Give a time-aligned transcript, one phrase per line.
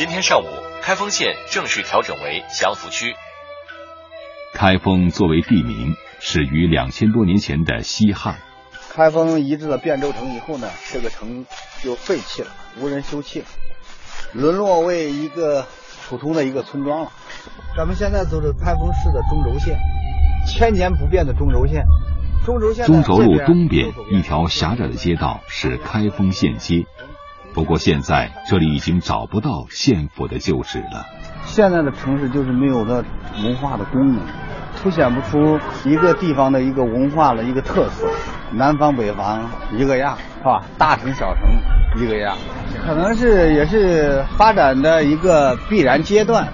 [0.00, 0.46] 今天上午，
[0.80, 3.14] 开封县正式调整为祥符区。
[4.54, 8.38] 开封作为地名，始于两千多年前的西汉。
[8.94, 11.44] 开封移至了汴州城以后呢，这个城
[11.82, 13.42] 就废弃了，无人修葺，
[14.32, 15.66] 沦落为一个
[16.08, 17.12] 普通的一个村庄了。
[17.76, 19.76] 咱们现在走是开封市的中轴线，
[20.48, 21.84] 千年不变的中轴线。
[22.46, 26.86] 中轴线中轴路东边一条狭窄的街道是开封县街，
[27.60, 31.04] 不过现在这里已经找不到县府的旧址了。
[31.44, 33.04] 现在的城市就是没有了
[33.44, 34.22] 文化的功能，
[34.80, 38.08] 凸显不出一个地方的一个文化的一个特色。
[38.50, 40.64] 南方北方一个样，是吧？
[40.78, 42.34] 大城小城一个样，
[42.86, 46.48] 可能是也是发展的一个必然阶段。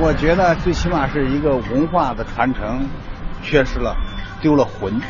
[0.00, 2.88] 我觉得最起码是一个文化的传承
[3.42, 3.96] 缺失了。
[4.40, 5.00] 丢了魂，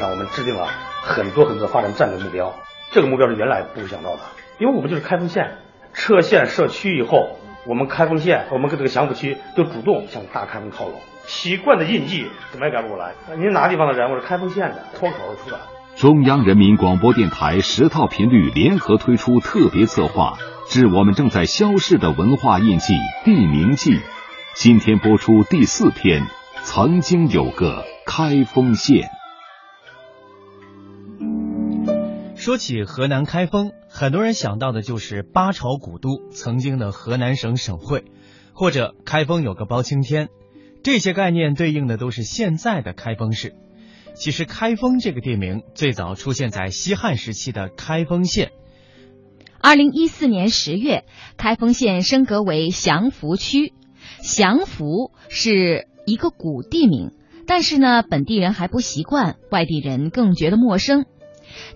[0.00, 0.66] 让我们制定了
[1.04, 2.52] 很多很多发展战略目标。
[2.92, 4.20] 这个目标是原来不会想到的，
[4.58, 5.58] 因为我们就是开封县，
[5.92, 11.00] 撤县设区以后，我们开封县，我们跟这个祥符区就主动向大开封靠拢。
[11.26, 13.12] 习惯的印记怎么也改不过来。
[13.36, 14.10] 您哪地方的人？
[14.10, 15.58] 我是开封县的，脱口而出的。
[15.96, 24.00] 中央人民广播电台十套频率联合推出特别策划，致我们正在消逝的文化印记——地名记。
[24.54, 26.22] 今天播出第四篇。
[26.62, 29.08] 曾经有个开封县。
[32.46, 38.04] 说起河南开封，很多人想到的就是八朝古都，曾经的河南省省会，
[38.52, 40.28] 或者开封有个包青天。
[40.84, 43.56] 这些概念对应的都是现在的开封市。
[44.14, 48.52] 其实，开封这个地名最早出现在西汉时期的开封县。
[49.60, 51.04] 二零一四年十月，
[51.36, 53.74] 开封县升格为祥符区。
[54.22, 55.88] 祥符是。
[56.06, 57.10] 一个古地名，
[57.48, 61.06] 但是呢，本地人还不习惯，外地人更觉得陌生。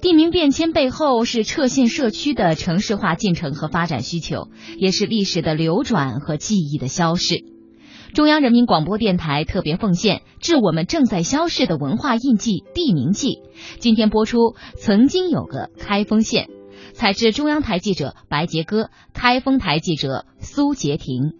[0.00, 7.44] 地名变迁背后是撤县社区的城市化进程和发展需求，也是历史的流转和记忆的消逝。
[8.12, 13.38] 中央人民广播电台特别奉献致我们正在消逝的文化印记——地名记。
[13.78, 16.48] 今天播出，曾经有个开封县。
[16.92, 21.34] 采自中央台记者白杰歌，开封台记者苏杰婷。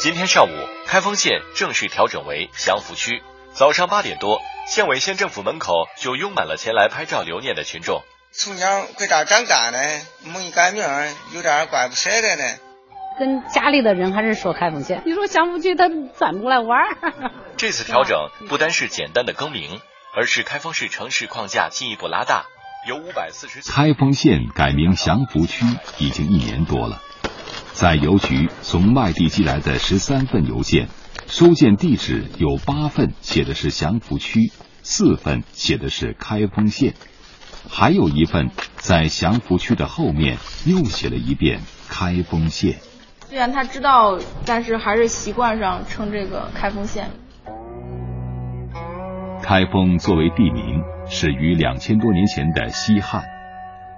[0.00, 3.22] 今天上午，开封县正式调整为祥符区。
[3.52, 8.00] 早上八点多，县委县政府门口就拥满了前来拍照留念的群众。
[8.32, 8.66] 从小
[8.96, 9.78] 搁这长大呢，
[10.24, 10.82] 没改名，
[11.34, 12.44] 有点怪不舍得呢。
[13.18, 15.02] 跟家里的人还是说开封县。
[15.04, 16.78] 你说祥符区，他转不过来弯
[17.58, 19.82] 这次调整不单是简单的更名，
[20.16, 22.46] 而是开封市城市框架进一步拉大，
[22.88, 23.60] 由五百四十。
[23.70, 25.66] 开封县改名祥符区
[25.98, 27.02] 已经一年多了。
[27.80, 30.88] 在邮局从外地寄来的十三份邮件，
[31.26, 34.52] 收件地址有八份写的是祥符区，
[34.82, 36.92] 四份写的是开封县，
[37.70, 40.36] 还有一份在祥符区的后面
[40.66, 42.80] 又写了一遍开封县。
[43.30, 47.08] 虽然他知道，但是还是习惯上称这个开封县。
[49.42, 53.24] 开封作为地名，始于两千多年前的西汉，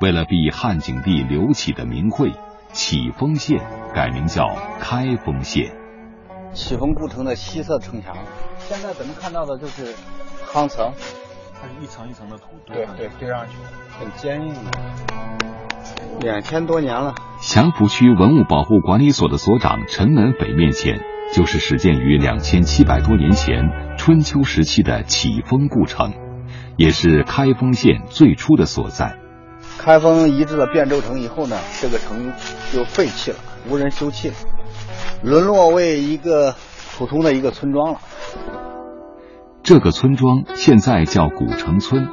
[0.00, 2.32] 为了避汉景帝刘启的名讳。
[2.72, 3.60] 启丰县
[3.94, 4.48] 改名叫
[4.80, 5.72] 开封县。
[6.54, 8.16] 启丰故城的西侧城墙，
[8.58, 9.94] 现在咱们看到的就是
[10.46, 10.92] 夯层，
[11.60, 12.76] 它是一层一层的土堆。
[12.76, 13.56] 对对，堆上去，
[13.98, 14.70] 很坚硬的。
[16.20, 17.14] 两千多年了。
[17.40, 21.00] 祥符区文物保护管理所的所长陈文斐面前，
[21.32, 26.12] 就是始建于两千七百多年前春秋时期的启丰故城，
[26.76, 29.18] 也是开封县最初的所在。
[29.84, 32.32] 开封移至了汴州城以后呢，这个城
[32.72, 33.38] 就废弃了，
[33.68, 34.34] 无人修葺了，
[35.24, 36.54] 沦落为一个
[36.96, 38.00] 普通的一个村庄了。
[39.64, 42.06] 这个村庄现在叫古城村，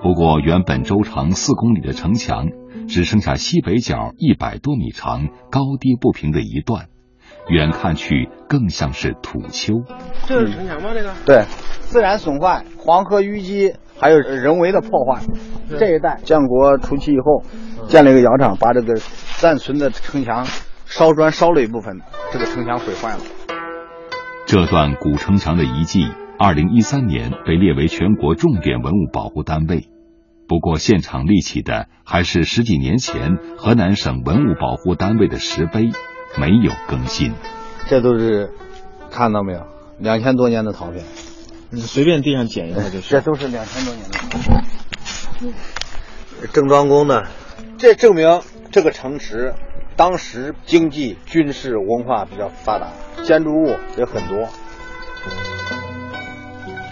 [0.00, 2.46] 不过原本周长四公里的城墙
[2.88, 6.86] 只剩下西北角一百多米长、高低不平的一段，
[7.50, 9.82] 远看去更像是土丘。
[10.26, 10.90] 这是城墙吗？
[10.94, 11.12] 这个？
[11.26, 11.44] 对，
[11.80, 13.74] 自然损坏，黄河淤积。
[14.02, 15.20] 还有人为的破坏，
[15.78, 17.42] 这一带建国初期以后，
[17.86, 18.94] 建了一个窑厂，把这个
[19.36, 20.46] 暂存的城墙
[20.86, 22.00] 烧砖烧了一部分，
[22.32, 23.20] 这个城墙毁坏了。
[24.46, 26.08] 这段古城墙的遗迹，
[26.38, 29.90] 二零一三年被列为全国重点文物保护单位，
[30.48, 35.90] 不过现场立起的还是十几年前河南省文物保护单位的石碑，
[36.38, 37.32] 没有更新。
[37.86, 38.52] 这都是
[39.10, 39.66] 看到没有，
[39.98, 41.04] 两千多年的陶片。
[41.70, 44.18] 你随便地上捡一个就是，这都是两千多年的。
[46.52, 47.22] 郑庄公呢？
[47.78, 49.54] 这证明这个城池
[49.96, 52.88] 当时经济、军事、文化比较发达，
[53.22, 54.48] 建筑物也很多。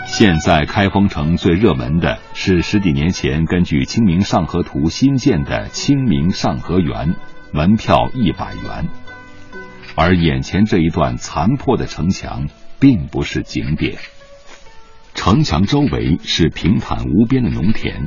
[0.06, 7.14] 现在开封城最热门的是十几年前根据《清明上河图》新建的清明上河园，
[7.52, 8.88] 门票一百元。
[10.00, 12.46] 而眼前这一段残破的城墙，
[12.78, 13.98] 并不是景点。
[15.12, 18.06] 城墙周围是平坦无边的农田，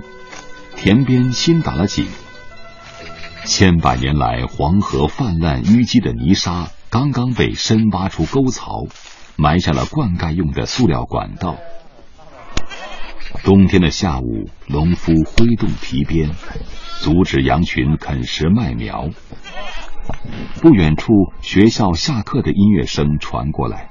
[0.78, 2.08] 田边新打了井。
[3.44, 8.86] 千百年来黄河泛滥淤积的泥沙，刚刚被深挖出沟槽，
[9.36, 11.58] 埋下了灌溉用的塑料管道。
[13.44, 16.30] 冬天的下午，农夫挥动皮鞭，
[17.02, 19.10] 阻止羊群啃食麦苗。
[20.62, 21.12] 不远处，
[21.42, 23.90] 学校下课的音乐声传过来。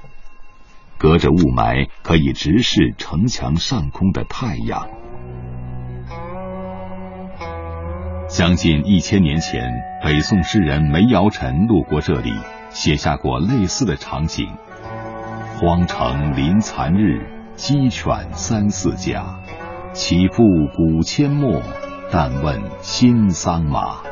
[0.99, 4.88] 隔着雾霾，可以直视城墙上空的太阳。
[8.28, 9.72] 将近一千年前，
[10.05, 12.32] 北宋诗人梅尧臣路过这里，
[12.70, 14.46] 写下过类似的场景
[15.58, 17.26] ：“荒城临残日，
[17.56, 19.40] 鸡犬三四家。
[19.93, 20.44] 岂复
[20.76, 21.61] 古阡陌，
[22.12, 24.02] 但问新桑麻。”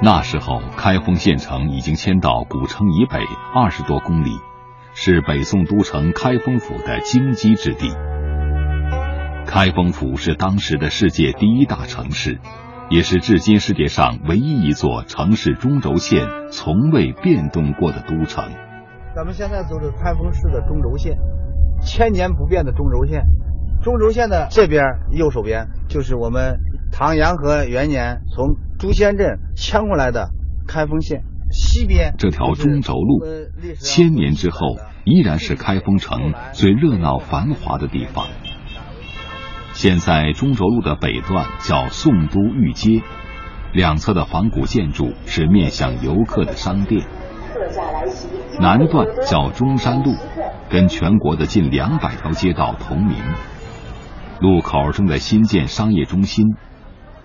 [0.00, 3.18] 那时候，开封县城已经迁到古城以北
[3.52, 4.30] 二十多公里，
[4.94, 7.92] 是北宋都城开封府的京畿之地。
[9.44, 12.38] 开封府是当时的世界第一大城市，
[12.90, 18.44] 也是至今世界上唯一一座城市中轴线从未变动过的都城。
[19.16, 21.18] 咱们现在走的开封市的中轴线，
[21.82, 23.24] 千年不变的中轴线。
[23.82, 26.60] 中轴线的这边右手边就是我们
[26.92, 30.30] 唐延和元年从朱仙镇迁过来的
[30.68, 33.24] 开封县，西边这条中轴路，
[33.80, 38.28] 千年之后依然是开封城最热闹繁华的地方。
[39.72, 43.02] 现在中轴路的北段叫宋都御街，
[43.72, 47.04] 两侧的仿古建筑是面向游客的商店。
[48.60, 50.14] 南段叫中山路，
[50.70, 53.16] 跟全国的近两百条街道同名。
[54.40, 56.46] 路口正在新建商业中心，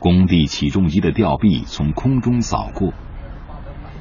[0.03, 2.93] 工地起重机的吊臂从空中扫过。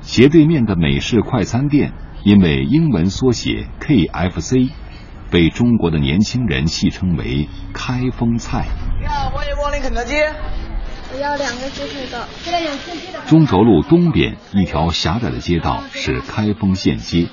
[0.00, 1.92] 斜对面的美式快餐店，
[2.24, 4.70] 因为英文缩写 KFC。
[5.30, 8.66] 被中国的年轻人戏称为“开封菜”。
[9.02, 10.16] 要欢迎光临肯德基。
[11.14, 12.28] 我要两个鸡腿的。
[12.42, 13.20] 现在有刺激的。
[13.26, 17.28] 中轴路东边一条狭窄的街道是开封县街，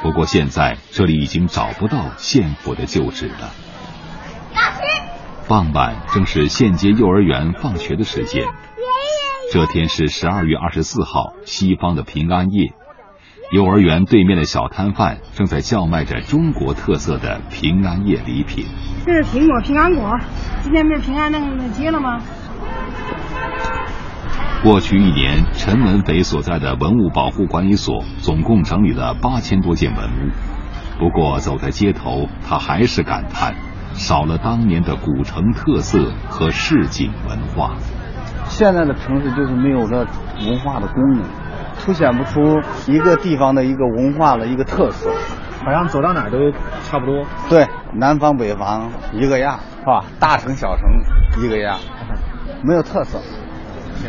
[0.00, 3.52] 不过现在这里已经找不到县府的旧址了。
[5.48, 8.44] 傍晚正是县街幼儿园放学的时间。
[9.52, 12.72] 这天是十二月二十四号，西方的平安夜。
[13.52, 18.66] 幼儿园对面的小摊贩正在叫卖着中国特色的平安夜礼品。
[19.04, 20.18] 这是苹果平安果，
[20.64, 22.20] 今天不是平安那个节了吗？
[24.64, 30.32] 过去一年，陈文斐所在的文物保护管理所总共整理了八千多件文物。
[30.98, 33.54] 不过走在街头，他还是感叹
[33.96, 35.98] 少了当年的古城特色
[36.28, 37.74] 和市井文化。
[38.44, 40.06] 现在的城市就是没有了
[40.46, 41.24] 文化的功能。
[41.78, 42.40] 凸显不出
[42.90, 45.10] 一个地方的一个文化的一个特色，
[45.62, 46.38] 好像走到哪都
[46.84, 47.24] 差不多。
[47.50, 50.04] 对，南方北方一个样，是吧？
[50.18, 50.88] 大城小城
[51.44, 51.78] 一个样，
[52.64, 53.20] 没有特色，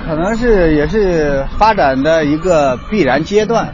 [0.07, 3.73] 可能是也是发展的一个必然阶段。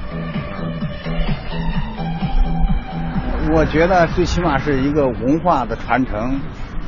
[3.51, 6.39] 我觉得最起码是一个文化的传承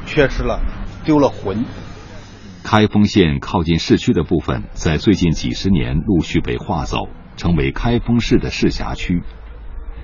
[0.06, 0.62] 缺失了，
[1.04, 1.66] 丢了魂。
[2.64, 9.22] 开封县靠近市区的部分，在最近几十年陆续被划走，成为开封市的市辖区。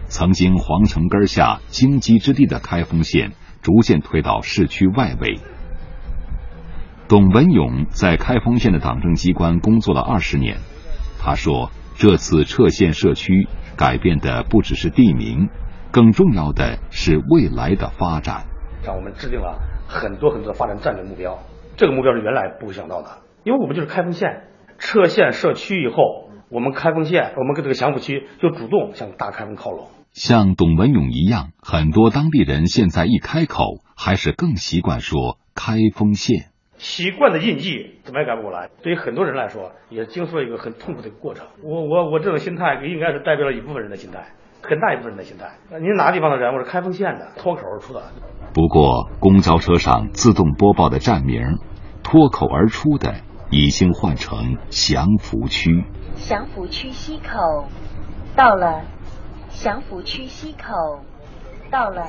[0.08, 5.40] 曾经皇城根下荆棘之地的开封县，逐渐推到市区外围。
[7.08, 10.58] 董文勇在开封县的党政机关工作了二十年，
[11.20, 13.48] 他说：“这次撤县设区，
[13.78, 15.50] 改变的不只是地名，
[15.92, 18.46] 更重要的是未来的发展。”
[18.86, 21.40] 让我们制定了很多很多的发展战略目标。
[21.78, 23.10] 这个目标是原来不会想到的，
[23.44, 24.48] 因为我们就是开封县，
[24.80, 29.88] 撤县设区以后，我们开封县，我们跟这个祥符区就主动向大开封靠拢。
[30.12, 33.64] 像董文勇一样，很多当地人现在一开口，
[33.96, 36.48] 还是更习惯说开封县。
[36.78, 41.46] 习惯的印记怎么也改不过来，对于很多人来说，也经受了一个很痛苦的一个过程。
[41.64, 45.58] 我我我这种心态，应该是代表了一部分人的心态，很大一部分人的心态。
[45.80, 46.54] 您哪个地方的人？
[46.54, 48.04] 我是开封县的，脱口而出的。
[48.54, 51.60] 不过，公交车上自动播报的站名。
[52.04, 53.16] 脱口而出的
[53.52, 55.86] 已经换成祥符区。
[56.16, 57.68] 祥符区西口
[58.36, 58.82] 到了，
[59.50, 61.04] 祥符区西口
[61.70, 62.08] 到了。